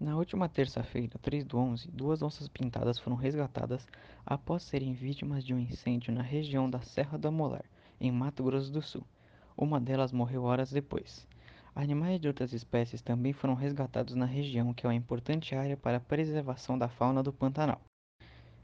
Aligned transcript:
Na 0.00 0.16
última 0.16 0.48
terça-feira, 0.48 1.18
3 1.20 1.44
do 1.44 1.58
11, 1.58 1.90
duas 1.90 2.22
onças 2.22 2.48
pintadas 2.48 2.98
foram 2.98 3.14
resgatadas 3.14 3.86
após 4.24 4.62
serem 4.62 4.94
vítimas 4.94 5.44
de 5.44 5.52
um 5.52 5.58
incêndio 5.58 6.10
na 6.10 6.22
região 6.22 6.70
da 6.70 6.80
Serra 6.80 7.18
do 7.18 7.28
Amolar, 7.28 7.66
em 8.00 8.10
Mato 8.10 8.42
Grosso 8.42 8.72
do 8.72 8.80
Sul. 8.80 9.04
Uma 9.54 9.78
delas 9.78 10.10
morreu 10.10 10.44
horas 10.44 10.72
depois. 10.72 11.28
Animais 11.74 12.18
de 12.18 12.28
outras 12.28 12.54
espécies 12.54 13.02
também 13.02 13.34
foram 13.34 13.52
resgatados 13.52 14.14
na 14.14 14.24
região, 14.24 14.72
que 14.72 14.86
é 14.86 14.88
uma 14.88 14.94
importante 14.94 15.54
área 15.54 15.76
para 15.76 15.98
a 15.98 16.00
preservação 16.00 16.78
da 16.78 16.88
fauna 16.88 17.22
do 17.22 17.30
Pantanal. 17.30 17.82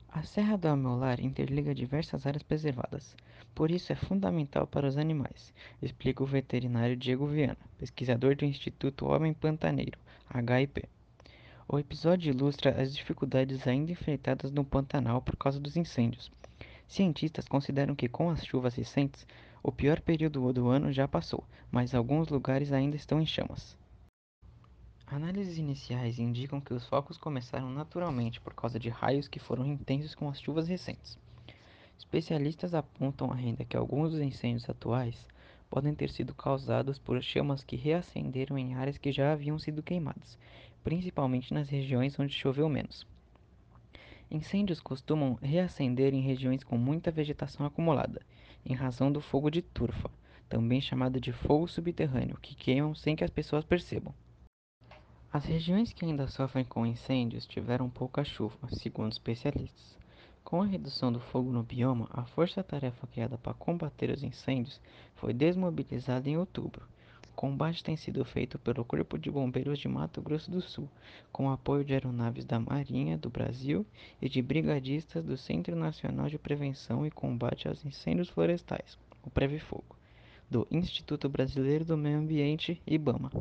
A 0.09 0.23
Serra 0.23 0.57
do 0.57 0.69
Amolar 0.69 1.21
interliga 1.21 1.75
diversas 1.75 2.27
áreas 2.27 2.43
preservadas, 2.43 3.15
por 3.55 3.71
isso 3.71 3.93
é 3.93 3.95
fundamental 3.95 4.67
para 4.67 4.87
os 4.87 4.97
animais, 4.97 5.53
explica 5.83 6.23
o 6.23 6.27
veterinário 6.27 6.97
Diego 6.97 7.27
Viana, 7.27 7.59
pesquisador 7.77 8.35
do 8.35 8.47
Instituto 8.47 9.05
Homem 9.05 9.35
Pantaneiro, 9.35 9.99
HIP. 10.31 10.96
O 11.69 11.81
episódio 11.81 12.31
ilustra 12.31 12.81
as 12.81 12.95
dificuldades 12.95 13.67
ainda 13.67 13.91
enfrentadas 13.91 14.53
no 14.53 14.65
Pantanal 14.65 15.21
por 15.21 15.37
causa 15.37 15.59
dos 15.59 15.77
incêndios. 15.77 16.31
Cientistas 16.87 17.49
consideram 17.49 17.97
que, 17.97 18.09
com 18.09 18.31
as 18.31 18.47
chuvas 18.47 18.77
recentes, 18.77 19.27
o 19.65 19.73
pior 19.73 20.01
período 20.01 20.53
do 20.53 20.69
ano 20.69 20.93
já 20.93 21.09
passou, 21.09 21.43
mas 21.69 21.93
alguns 21.93 22.29
lugares 22.29 22.71
ainda 22.71 22.95
estão 22.95 23.21
em 23.21 23.27
chamas. 23.27 23.77
Análises 25.09 25.59
iniciais 25.59 26.21
indicam 26.21 26.61
que 26.61 26.73
os 26.73 26.87
focos 26.87 27.19
começaram 27.19 27.69
naturalmente 27.69 28.41
por 28.41 28.55
causa 28.55 28.79
de 28.79 28.89
raios 28.89 29.27
que 29.27 29.41
foram 29.41 29.67
intensos 29.67 30.15
com 30.15 30.29
as 30.29 30.41
chuvas 30.41 30.69
recentes. 30.69 31.19
Especialistas 31.99 32.75
apontam 32.75 33.33
ainda 33.33 33.65
que 33.65 33.77
alguns 33.77 34.13
dos 34.13 34.21
incêndios 34.21 34.71
atuais 34.71 35.27
podem 35.71 35.95
ter 35.95 36.11
sido 36.11 36.35
causados 36.35 36.99
por 36.99 37.23
chamas 37.23 37.63
que 37.63 37.77
reacenderam 37.77 38.57
em 38.57 38.75
áreas 38.75 38.99
que 38.99 39.13
já 39.13 39.33
haviam 39.33 39.59
sido 39.59 39.83
queimadas, 39.83 40.39
principalmente 40.83 41.53
nas 41.53 41.69
regiões 41.69 42.19
onde 42.19 42.33
choveu 42.33 42.69
menos. 42.69 43.07
Incêndios 44.31 44.81
costumam 44.81 45.39
reacender 45.41 46.13
em 46.13 46.21
regiões 46.21 46.65
com 46.65 46.77
muita 46.77 47.11
vegetação 47.11 47.65
acumulada, 47.65 48.21
em 48.65 48.75
razão 48.75 49.13
do 49.13 49.21
fogo 49.21 49.51
de 49.51 49.63
turfa, 49.63 50.11
também 50.49 50.81
chamado 50.81 51.21
de 51.21 51.33
fogo 51.33 51.69
subterrâneo, 51.69 52.39
que 52.41 52.55
queimam 52.55 52.95
sem 52.95 53.15
que 53.15 53.25
as 53.25 53.31
pessoas 53.31 53.65
percebam. 53.65 54.15
As 55.33 55.45
regiões 55.45 55.93
que 55.93 56.05
ainda 56.05 56.27
sofrem 56.29 56.65
com 56.65 56.87
incêndios 56.87 57.47
tiveram 57.47 57.91
pouca 57.91 58.25
chuva, 58.25 58.57
segundo 58.69 59.13
especialistas. 59.13 59.99
Com 60.47 60.63
a 60.63 60.65
redução 60.65 61.13
do 61.13 61.19
fogo 61.19 61.51
no 61.51 61.65
bioma, 61.65 62.07
a 62.09 62.23
força-tarefa 62.23 63.05
criada 63.09 63.37
para 63.37 63.53
combater 63.53 64.11
os 64.11 64.23
incêndios 64.23 64.81
foi 65.17 65.33
desmobilizada 65.33 66.31
em 66.31 66.37
outubro, 66.37 66.87
combate 67.35 67.83
tem 67.83 67.97
sido 67.97 68.25
feito 68.25 68.57
pelo 68.57 68.85
Corpo 68.85 69.19
de 69.19 69.29
Bombeiros 69.29 69.81
de 69.81 69.89
Mato 69.89 70.23
Grosso 70.23 70.49
do 70.49 70.61
Sul, 70.61 70.89
com 71.33 71.51
apoio 71.51 71.85
de 71.85 71.95
aeronaves 71.95 72.45
da 72.45 72.61
Marinha 72.61 73.19
do 73.19 73.29
Brasil 73.29 73.85
e 74.23 74.29
de 74.29 74.41
brigadistas 74.41 75.25
do 75.25 75.37
Centro 75.37 75.75
Nacional 75.75 76.29
de 76.29 76.39
Prevenção 76.39 77.05
e 77.05 77.11
Combate 77.11 77.67
aos 77.67 77.85
Incêndios 77.85 78.29
Florestais, 78.29 78.97
o 79.25 79.31
Previfogo, 79.31 79.97
do 80.49 80.65
Instituto 80.71 81.29
Brasileiro 81.29 81.85
do 81.85 81.97
Meio 81.97 82.19
Ambiente, 82.19 82.81
IBAMA. 82.87 83.33